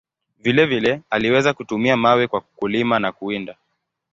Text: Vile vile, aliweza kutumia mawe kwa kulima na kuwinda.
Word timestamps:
Vile 0.39 0.65
vile, 0.65 1.01
aliweza 1.09 1.53
kutumia 1.53 1.97
mawe 1.97 2.27
kwa 2.27 2.41
kulima 2.41 2.99
na 2.99 3.11
kuwinda. 3.11 3.57